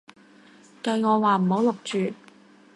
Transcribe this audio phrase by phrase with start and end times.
[0.81, 2.15] 計我話唔好錄住